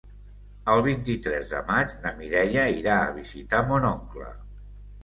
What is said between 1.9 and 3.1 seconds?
na Mireia irà